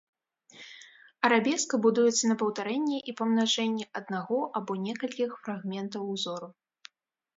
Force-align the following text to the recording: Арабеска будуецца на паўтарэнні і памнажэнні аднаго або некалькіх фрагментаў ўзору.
Арабеска 1.29 1.79
будуецца 1.87 2.23
на 2.31 2.35
паўтарэнні 2.43 2.97
і 3.13 3.15
памнажэнні 3.19 3.85
аднаго 4.03 4.39
або 4.61 4.71
некалькіх 4.89 5.29
фрагментаў 5.45 6.03
ўзору. 6.13 6.47